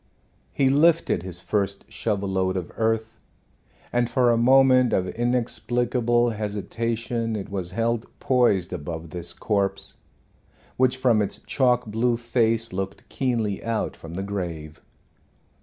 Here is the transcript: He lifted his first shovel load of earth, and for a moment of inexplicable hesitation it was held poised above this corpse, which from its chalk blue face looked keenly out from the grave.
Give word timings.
He 0.51 0.71
lifted 0.71 1.21
his 1.21 1.41
first 1.41 1.85
shovel 1.91 2.27
load 2.27 2.57
of 2.57 2.71
earth, 2.75 3.19
and 3.93 4.09
for 4.09 4.31
a 4.31 4.35
moment 4.35 4.93
of 4.93 5.09
inexplicable 5.09 6.31
hesitation 6.31 7.35
it 7.35 7.49
was 7.51 7.69
held 7.73 8.07
poised 8.19 8.73
above 8.73 9.11
this 9.11 9.31
corpse, 9.31 9.97
which 10.75 10.97
from 10.97 11.21
its 11.21 11.37
chalk 11.45 11.85
blue 11.85 12.17
face 12.17 12.73
looked 12.73 13.07
keenly 13.09 13.63
out 13.63 13.95
from 13.95 14.15
the 14.15 14.23
grave. 14.23 14.81